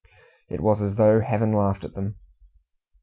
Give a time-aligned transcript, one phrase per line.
[0.49, 2.15] It was as though Heaven laughed at them.